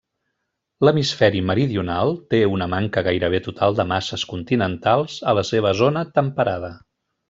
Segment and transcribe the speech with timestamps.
[0.87, 6.79] L'hemisferi meridional té una manca gairebé total de masses continentals a la seva zona temperada.